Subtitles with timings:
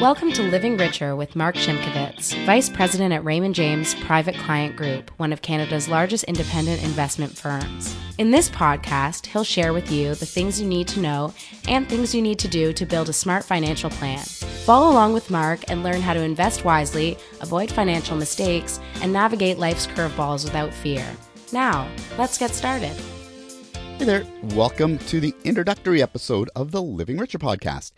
[0.00, 5.12] Welcome to Living Richer with Mark Shimkovitz, Vice President at Raymond James Private Client Group,
[5.18, 7.94] one of Canada's largest independent investment firms.
[8.18, 11.32] In this podcast, he'll share with you the things you need to know
[11.68, 14.24] and things you need to do to build a smart financial plan.
[14.64, 19.58] Follow along with Mark and learn how to invest wisely, avoid financial mistakes, and navigate
[19.58, 21.06] life's curveballs without fear.
[21.52, 21.88] Now,
[22.18, 23.00] let's get started.
[23.96, 27.92] Hey there, welcome to the introductory episode of the Living Richer podcast.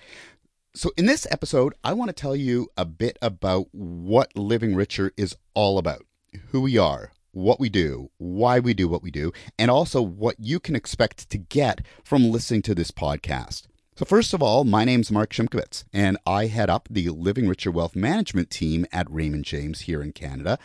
[0.77, 5.11] So, in this episode, I want to tell you a bit about what Living Richer
[5.16, 6.04] is all about,
[6.49, 10.36] who we are, what we do, why we do what we do, and also what
[10.39, 13.68] you can expect to get from listening to this podcast.
[13.96, 17.71] So, first of all, my name's Mark Shimkovitz, and I head up the Living Richer
[17.71, 20.58] Wealth Management team at Raymond James here in Canada.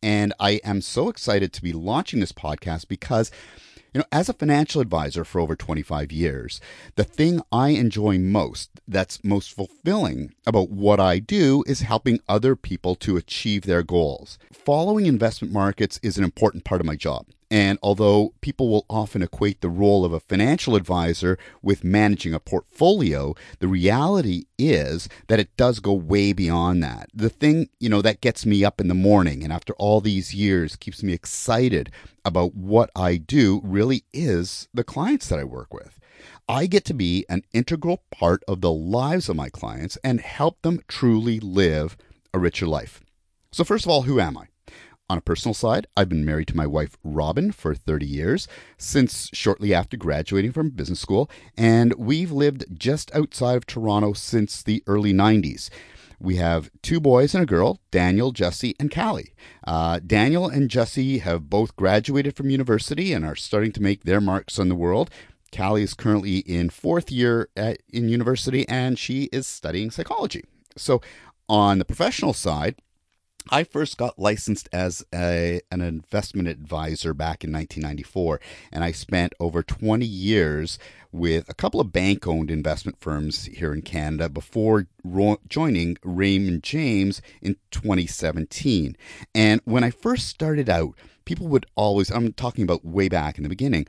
[0.00, 3.32] And I am so excited to be launching this podcast because
[3.96, 6.60] you know, as a financial advisor for over 25 years,
[6.96, 12.56] the thing I enjoy most, that's most fulfilling about what I do, is helping other
[12.56, 14.38] people to achieve their goals.
[14.52, 17.24] Following investment markets is an important part of my job.
[17.50, 22.40] And although people will often equate the role of a financial advisor with managing a
[22.40, 27.08] portfolio, the reality is that it does go way beyond that.
[27.14, 30.34] The thing, you know, that gets me up in the morning and after all these
[30.34, 31.90] years keeps me excited
[32.24, 36.00] about what I do really is the clients that I work with.
[36.48, 40.62] I get to be an integral part of the lives of my clients and help
[40.62, 41.96] them truly live
[42.34, 43.00] a richer life.
[43.52, 44.48] So, first of all, who am I?
[45.08, 49.30] On a personal side, I've been married to my wife Robin for 30 years, since
[49.32, 54.82] shortly after graduating from business school, and we've lived just outside of Toronto since the
[54.88, 55.70] early 90s.
[56.18, 59.34] We have two boys and a girl, Daniel, Jesse, and Callie.
[59.64, 64.20] Uh, Daniel and Jesse have both graduated from university and are starting to make their
[64.20, 65.08] marks on the world.
[65.56, 70.42] Callie is currently in fourth year at, in university and she is studying psychology.
[70.76, 71.00] So,
[71.48, 72.80] on the professional side,
[73.50, 78.40] I first got licensed as a, an investment advisor back in 1994,
[78.72, 80.78] and I spent over 20 years
[81.12, 86.64] with a couple of bank owned investment firms here in Canada before ro- joining Raymond
[86.64, 88.96] James in 2017.
[89.34, 90.94] And when I first started out,
[91.24, 93.86] people would always, I'm talking about way back in the beginning,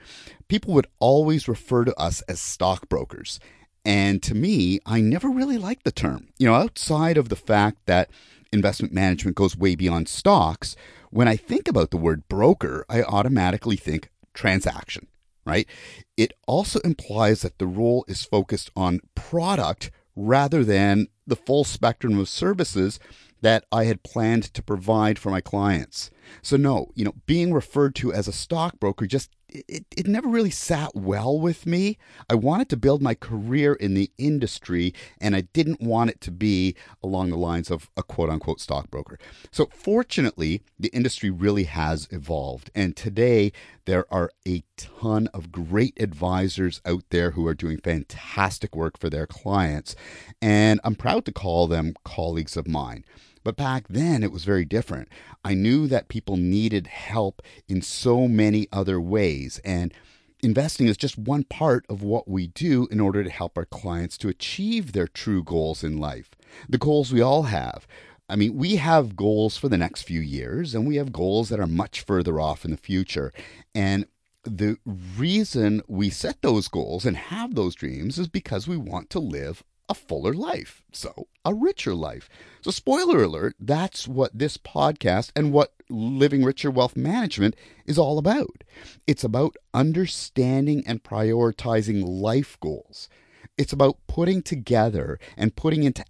[0.47, 3.39] people would always refer to us as stockbrokers.
[3.83, 6.27] And to me, I never really liked the term.
[6.37, 8.09] You know, outside of the fact that
[8.51, 10.75] investment management goes way beyond stocks,
[11.09, 15.07] when I think about the word broker, I automatically think transaction,
[15.45, 15.67] right?
[16.15, 22.19] It also implies that the role is focused on product rather than the full spectrum
[22.19, 22.99] of services
[23.41, 26.09] that I had planned to provide for my clients.
[26.41, 30.49] So no, you know, being referred to as a stockbroker just it, it never really
[30.49, 31.97] sat well with me.
[32.29, 36.31] I wanted to build my career in the industry and I didn't want it to
[36.31, 39.17] be along the lines of a quote unquote stockbroker.
[39.51, 42.69] So, fortunately, the industry really has evolved.
[42.75, 43.51] And today,
[43.85, 49.09] there are a ton of great advisors out there who are doing fantastic work for
[49.09, 49.95] their clients.
[50.41, 53.05] And I'm proud to call them colleagues of mine.
[53.43, 55.09] But back then, it was very different.
[55.43, 59.59] I knew that people needed help in so many other ways.
[59.63, 59.93] And
[60.41, 64.17] investing is just one part of what we do in order to help our clients
[64.19, 66.31] to achieve their true goals in life.
[66.69, 67.87] The goals we all have.
[68.29, 71.59] I mean, we have goals for the next few years, and we have goals that
[71.59, 73.31] are much further off in the future.
[73.73, 74.05] And
[74.43, 79.19] the reason we set those goals and have those dreams is because we want to
[79.19, 80.83] live a fuller life.
[80.91, 82.29] So, a richer life.
[82.61, 87.55] So, spoiler alert, that's what this podcast and what Living Richer Wealth Management
[87.85, 88.63] is all about.
[89.05, 93.09] It's about understanding and prioritizing life goals.
[93.57, 96.05] It's about putting together and putting into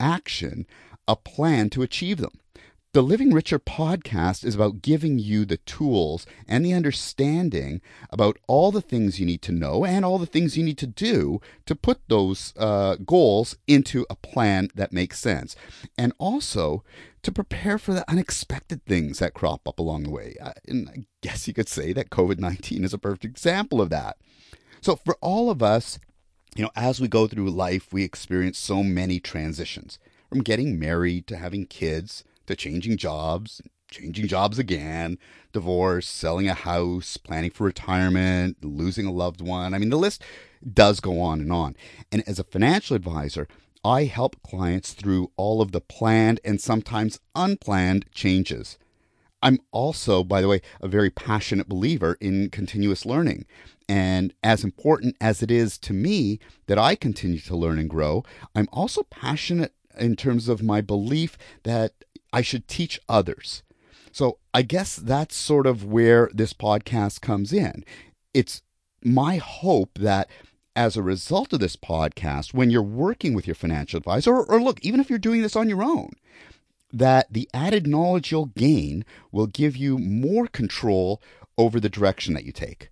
[0.00, 0.66] action
[1.06, 2.40] a plan to achieve them.
[2.98, 8.72] The Living Richer podcast is about giving you the tools and the understanding about all
[8.72, 11.76] the things you need to know and all the things you need to do to
[11.76, 15.54] put those uh, goals into a plan that makes sense.
[15.96, 16.82] And also
[17.22, 20.34] to prepare for the unexpected things that crop up along the way.
[20.42, 23.90] Uh, and I guess you could say that COVID 19 is a perfect example of
[23.90, 24.16] that.
[24.80, 26.00] So, for all of us,
[26.56, 31.28] you know, as we go through life, we experience so many transitions from getting married
[31.28, 35.18] to having kids to changing jobs, changing jobs again,
[35.52, 39.74] divorce, selling a house, planning for retirement, losing a loved one.
[39.74, 40.22] I mean, the list
[40.72, 41.76] does go on and on.
[42.10, 43.48] And as a financial advisor,
[43.84, 48.76] I help clients through all of the planned and sometimes unplanned changes.
[49.40, 53.46] I'm also, by the way, a very passionate believer in continuous learning.
[53.88, 58.24] And as important as it is to me that I continue to learn and grow,
[58.54, 61.92] I'm also passionate in terms of my belief that
[62.32, 63.62] I should teach others.
[64.12, 67.84] So I guess that's sort of where this podcast comes in.
[68.34, 68.62] It's
[69.02, 70.28] my hope that
[70.74, 74.62] as a result of this podcast, when you're working with your financial advisor, or, or,
[74.62, 76.10] look, even if you're doing this on your own,
[76.92, 81.20] that the added knowledge you'll gain will give you more control
[81.56, 82.90] over the direction that you take.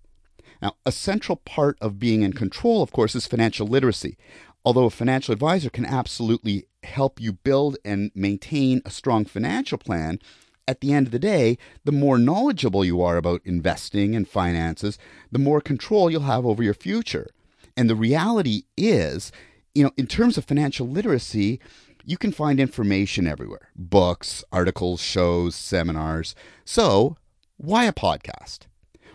[0.61, 4.17] Now, a central part of being in control, of course, is financial literacy.
[4.67, 10.19] Although a financial advisor can absolutely help you build and maintain a strong financial plan,
[10.67, 14.99] at the end of the day, the more knowledgeable you are about investing and finances,
[15.31, 17.29] the more control you'll have over your future.
[17.77, 19.31] And the reality is,
[19.73, 21.61] you know, in terms of financial literacy,
[22.03, 26.35] you can find information everywhere books, articles, shows, seminars.
[26.65, 27.15] So,
[27.55, 28.67] why a podcast?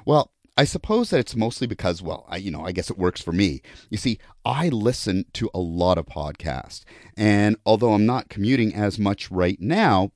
[0.06, 3.22] Well, I suppose that it's mostly because, well, I, you know, I guess it works
[3.22, 3.62] for me.
[3.88, 6.84] You see, I listen to a lot of podcasts.
[7.16, 10.12] And although I'm not commuting as much right now,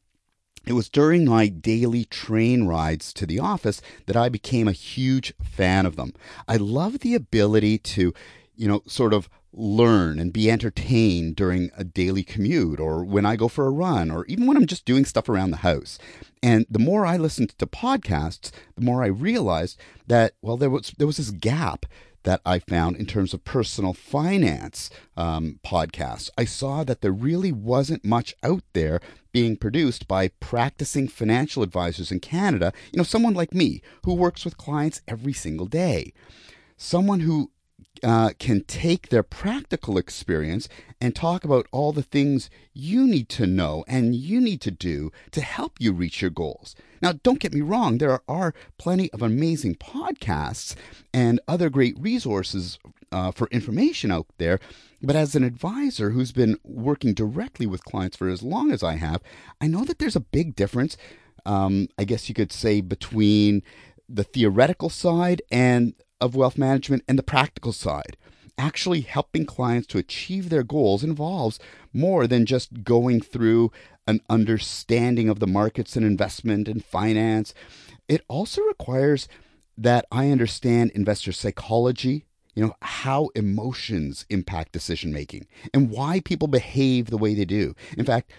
[0.67, 5.33] it was during my daily train rides to the office that I became a huge
[5.43, 6.13] fan of them.
[6.47, 8.13] I love the ability to,
[8.55, 13.37] you know, sort of learn and be entertained during a daily commute or when I
[13.37, 15.99] go for a run or even when I'm just doing stuff around the house.
[16.43, 20.93] And the more I listened to podcasts, the more I realized that, well, there was,
[20.99, 21.87] there was this gap
[22.27, 26.29] that I found in terms of personal finance um, podcasts.
[26.37, 29.01] I saw that there really wasn't much out there
[29.33, 32.73] being produced by practicing financial advisors in Canada.
[32.93, 36.13] You know, someone like me who works with clients every single day.
[36.77, 37.53] Someone who
[38.03, 40.69] uh, can take their practical experience
[41.01, 45.13] and talk about all the things you need to know and you need to do
[45.31, 46.75] to help you reach your goals.
[47.03, 50.75] Now, don't get me wrong, there are plenty of amazing podcasts
[51.13, 52.79] and other great resources
[53.13, 54.59] uh, for information out there.
[55.03, 58.97] But as an advisor who's been working directly with clients for as long as I
[58.97, 59.23] have,
[59.61, 60.97] I know that there's a big difference,
[61.45, 63.63] um, I guess you could say, between
[64.09, 68.17] the theoretical side and of wealth management and the practical side.
[68.59, 71.59] Actually, helping clients to achieve their goals involves
[71.93, 73.71] more than just going through
[74.07, 77.53] an understanding of the markets and investment and finance.
[78.09, 79.29] It also requires
[79.77, 82.25] that I understand investor psychology,
[82.57, 87.75] you know, how emotions impact decision making and why people behave the way they do.
[87.97, 88.33] In fact,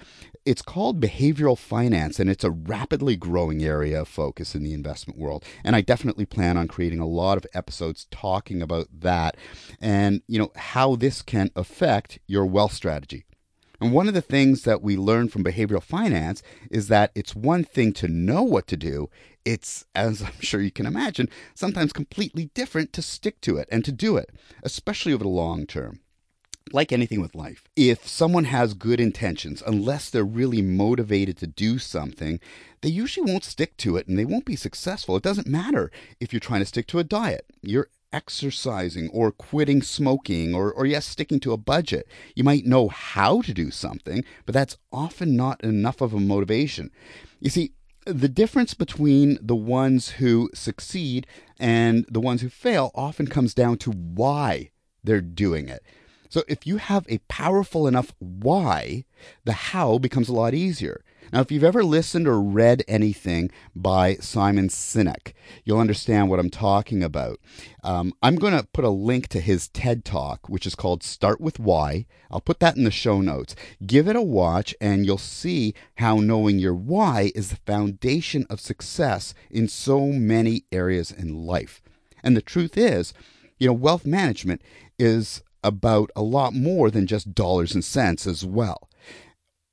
[0.43, 5.19] it's called behavioral finance and it's a rapidly growing area of focus in the investment
[5.19, 5.45] world.
[5.63, 9.37] And I definitely plan on creating a lot of episodes talking about that
[9.79, 13.26] and, you know, how this can affect your wealth strategy.
[13.79, 16.41] And one of the things that we learn from behavioral finance
[16.71, 19.09] is that it's one thing to know what to do.
[19.45, 23.85] It's, as I'm sure you can imagine, sometimes completely different to stick to it and
[23.85, 24.31] to do it,
[24.63, 25.99] especially over the long term.
[26.73, 31.79] Like anything with life, if someone has good intentions, unless they're really motivated to do
[31.79, 32.41] something,
[32.81, 35.15] they usually won't stick to it and they won't be successful.
[35.15, 37.45] It doesn't matter if you're trying to stick to a diet.
[37.61, 37.87] You're
[38.17, 42.07] exercising or quitting smoking or, or yes, sticking to a budget.
[42.35, 46.89] You might know how to do something, but that's often not enough of a motivation.
[47.39, 47.73] You see,
[48.05, 51.27] the difference between the ones who succeed
[51.59, 54.71] and the ones who fail often comes down to why
[55.03, 55.83] they're doing it.
[56.29, 59.05] So if you have a powerful enough why,
[59.45, 61.03] the how becomes a lot easier.
[61.33, 65.33] Now, if you've ever listened or read anything by Simon Sinek,
[65.65, 67.39] you'll understand what I'm talking about.
[67.83, 71.41] Um, I'm going to put a link to his TED Talk, which is called Start
[71.41, 72.05] with Why.
[72.31, 73.55] I'll put that in the show notes.
[73.85, 78.61] Give it a watch, and you'll see how knowing your why is the foundation of
[78.61, 81.81] success in so many areas in life.
[82.23, 83.13] And the truth is,
[83.59, 84.61] you know, wealth management
[84.97, 88.87] is about a lot more than just dollars and cents as well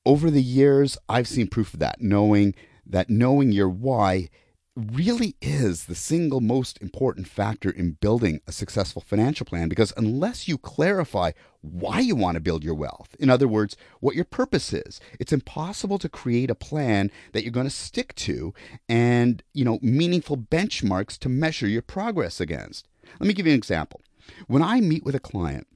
[0.06, 2.54] over the years, I've seen proof of that, knowing
[2.86, 4.28] that knowing your why
[4.76, 10.48] really is the single most important factor in building a successful financial plan because unless
[10.48, 11.30] you clarify
[11.60, 15.32] why you want to build your wealth, in other words, what your purpose is, it's
[15.32, 18.52] impossible to create a plan that you're going to stick to
[18.88, 22.88] and, you know, meaningful benchmarks to measure your progress against.
[23.20, 24.00] Let me give you an example.
[24.48, 25.68] When I meet with a client,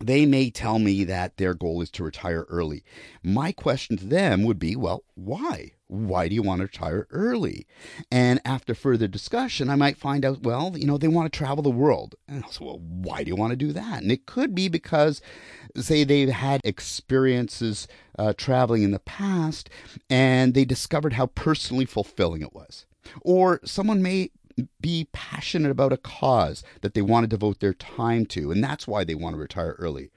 [0.00, 2.84] they may tell me that their goal is to retire early.
[3.22, 5.72] My question to them would be, well, why?
[5.88, 7.66] Why do you want to retire early?
[8.10, 11.62] And after further discussion, I might find out, well, you know, they want to travel
[11.62, 12.14] the world.
[12.28, 14.02] And say, well, why do you want to do that?
[14.02, 15.22] And it could be because,
[15.76, 17.88] say, they've had experiences
[18.18, 19.70] uh, traveling in the past
[20.10, 22.84] and they discovered how personally fulfilling it was.
[23.22, 24.30] Or someone may
[24.80, 28.86] be passionate about a cause that they want to devote their time to, and that's
[28.88, 30.10] why they want to retire early.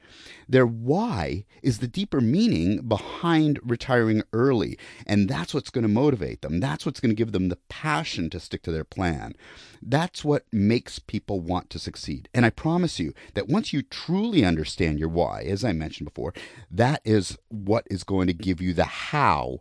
[0.47, 6.41] Their why is the deeper meaning behind retiring early, and that's what's going to motivate
[6.41, 6.59] them.
[6.59, 9.33] That's what's going to give them the passion to stick to their plan.
[9.81, 12.29] That's what makes people want to succeed.
[12.33, 16.33] And I promise you that once you truly understand your why, as I mentioned before,
[16.69, 19.59] that is what is going to give you the how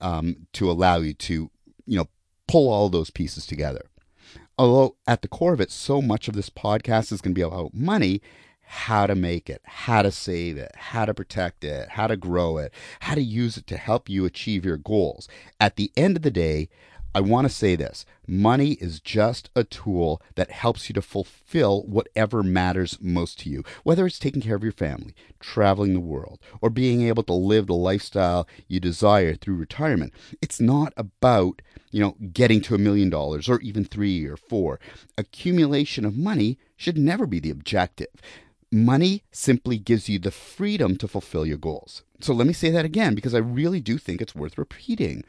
[0.00, 1.50] um, to allow you to,
[1.86, 2.08] you know,
[2.48, 3.82] pull all those pieces together.
[4.62, 7.42] Although at the core of it, so much of this podcast is going to be
[7.42, 8.22] about money,
[8.60, 12.58] how to make it, how to save it, how to protect it, how to grow
[12.58, 15.26] it, how to use it to help you achieve your goals.
[15.58, 16.68] At the end of the day,
[17.14, 21.82] I want to say this money is just a tool that helps you to fulfill
[21.82, 26.38] whatever matters most to you, whether it's taking care of your family, traveling the world,
[26.62, 30.14] or being able to live the lifestyle you desire through retirement.
[30.40, 34.80] It's not about, you know, getting to a million dollars or even three or four.
[35.18, 38.08] Accumulation of money should never be the objective.
[38.74, 42.02] Money simply gives you the freedom to fulfill your goals.
[42.20, 45.24] So let me say that again because I really do think it's worth repeating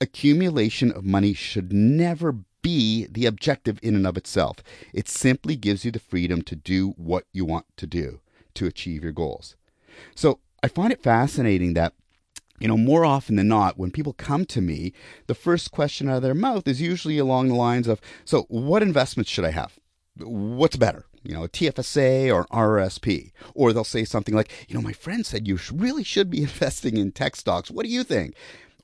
[0.00, 4.62] accumulation of money should never be the objective in and of itself.
[4.92, 8.20] It simply gives you the freedom to do what you want to do
[8.54, 9.56] to achieve your goals.
[10.14, 11.92] So I find it fascinating that
[12.58, 14.94] you know, more often than not, when people come to me,
[15.26, 18.82] the first question out of their mouth is usually along the lines of, So, what
[18.82, 19.78] investments should I have?
[20.16, 21.04] What's better?
[21.26, 23.32] You know, a TFSA or RRSP?
[23.54, 26.96] Or they'll say something like, You know, my friend said you really should be investing
[26.96, 27.70] in tech stocks.
[27.70, 28.34] What do you think?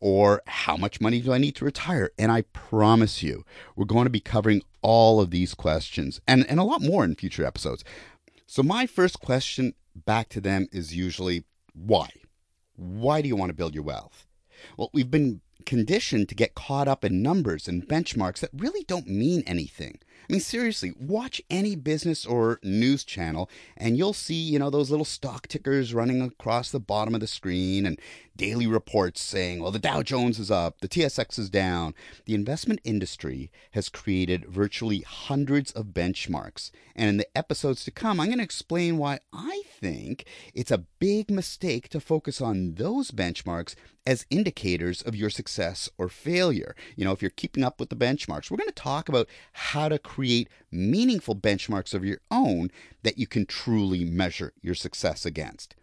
[0.04, 2.10] or how much money do I need to retire?
[2.18, 3.44] And I promise you,
[3.76, 7.14] we're going to be covering all of these questions and, and a lot more in
[7.14, 7.84] future episodes.
[8.48, 12.08] So, my first question back to them is usually why?
[12.74, 14.26] Why do you want to build your wealth?
[14.76, 19.06] Well, we've been conditioned to get caught up in numbers and benchmarks that really don't
[19.06, 20.00] mean anything.
[20.32, 24.90] I mean, seriously, watch any business or news channel and you'll see, you know, those
[24.90, 28.00] little stock tickers running across the bottom of the screen and
[28.34, 31.94] daily reports saying, well, the Dow Jones is up, the TSX is down.
[32.24, 36.70] The investment industry has created virtually hundreds of benchmarks.
[36.96, 40.24] And in the episodes to come, I'm going to explain why I think
[40.54, 43.74] it's a big mistake to focus on those benchmarks
[44.06, 46.74] as indicators of your success or failure.
[46.96, 49.88] You know, if you're keeping up with the benchmarks, we're going to talk about how
[49.88, 52.70] to create meaningful benchmarks of your own
[53.02, 55.76] that you can truly measure your success against.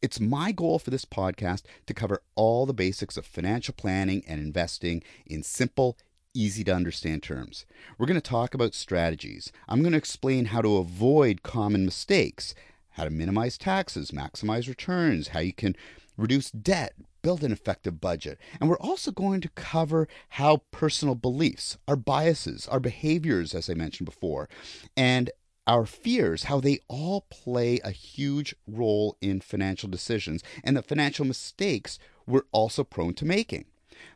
[0.00, 4.40] It's my goal for this podcast to cover all the basics of financial planning and
[4.40, 5.98] investing in simple,
[6.32, 7.66] easy to understand terms.
[7.98, 9.52] We're going to talk about strategies.
[9.68, 12.54] I'm going to explain how to avoid common mistakes,
[12.90, 15.74] how to minimize taxes, maximize returns, how you can
[16.16, 18.38] reduce debt, build an effective budget.
[18.60, 23.74] And we're also going to cover how personal beliefs, our biases, our behaviors, as I
[23.74, 24.48] mentioned before,
[24.96, 25.30] and
[25.66, 31.26] our fears, how they all play a huge role in financial decisions, and the financial
[31.26, 33.66] mistakes we're also prone to making.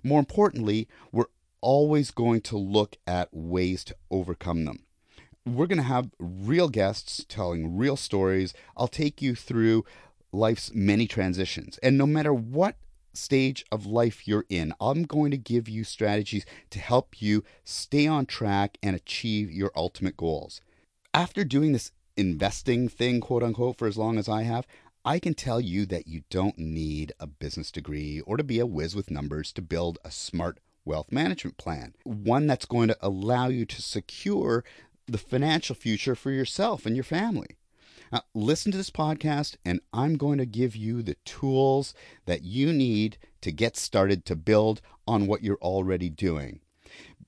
[0.03, 1.27] More importantly, we're
[1.61, 4.85] always going to look at ways to overcome them.
[5.45, 8.55] We're going to have real guests telling real stories.
[8.77, 9.85] I'll take you through
[10.33, 11.79] life's many transitions.
[11.83, 12.77] And no matter what
[13.15, 18.07] stage of life you're in, I'm going to give you strategies to help you stay
[18.07, 20.61] on track and achieve your ultimate goals
[21.15, 24.67] after doing this investing thing, quote unquote, for as long as I have,
[25.05, 28.67] I can tell you that you don't need a business degree or to be a
[28.67, 33.49] whiz with numbers to build a smart wealth management plan, one that's going to allow
[33.49, 34.65] you to secure
[35.07, 37.57] the financial future for yourself and your family.
[38.13, 41.95] Now, listen to this podcast, and I'm going to give you the tools
[42.27, 46.61] that you need to get started to build on what you're already doing.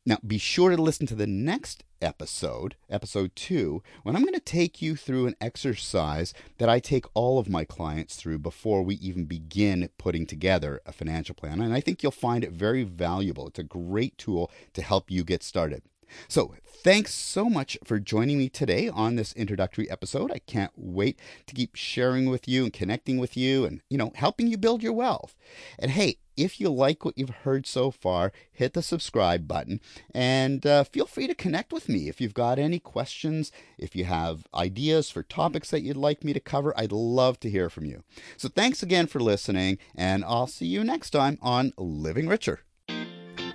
[0.04, 4.40] Now, be sure to listen to the next episode, episode two, when I'm going to
[4.40, 8.96] take you through an exercise that I take all of my clients through before we
[8.96, 11.62] even begin putting together a financial plan.
[11.62, 13.48] And I think you'll find it very valuable.
[13.48, 15.82] It's a great tool to help you get started.
[16.28, 16.54] So,
[16.84, 20.30] thanks so much for joining me today on this introductory episode.
[20.30, 24.12] I can't wait to keep sharing with you and connecting with you and, you know,
[24.14, 25.34] helping you build your wealth.
[25.78, 29.80] And hey, if you like what you've heard so far, hit the subscribe button
[30.12, 34.04] and uh, feel free to connect with me if you've got any questions, if you
[34.04, 36.74] have ideas for topics that you'd like me to cover.
[36.76, 38.02] I'd love to hear from you.
[38.36, 42.60] So, thanks again for listening, and I'll see you next time on Living Richer.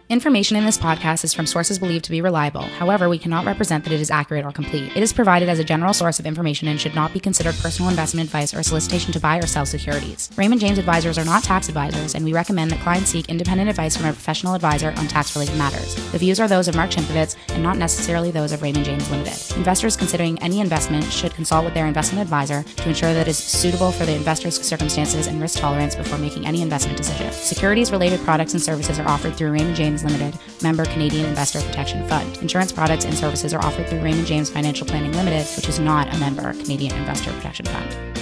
[0.09, 2.63] Information in this podcast is from sources believed to be reliable.
[2.63, 4.91] However, we cannot represent that it is accurate or complete.
[4.95, 7.91] It is provided as a general source of information and should not be considered personal
[7.91, 10.31] investment advice or solicitation to buy or sell securities.
[10.35, 13.95] Raymond James advisors are not tax advisors, and we recommend that clients seek independent advice
[13.95, 15.93] from a professional advisor on tax related matters.
[16.11, 19.57] The views are those of Mark Shimkovitz and not necessarily those of Raymond James Limited.
[19.57, 23.37] Investors considering any investment should consult with their investment advisor to ensure that it is
[23.37, 27.31] suitable for the investor's circumstances and risk tolerance before making any investment decision.
[27.31, 32.07] Securities related products and services are offered through Raymond James Limited, member Canadian Investor Protection
[32.07, 32.37] Fund.
[32.37, 36.13] Insurance products and services are offered through Raymond James Financial Planning Limited, which is not
[36.13, 38.18] a member Canadian Investor Protection Fund.